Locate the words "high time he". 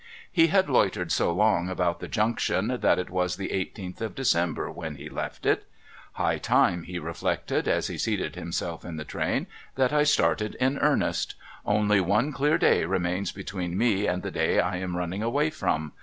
6.23-6.97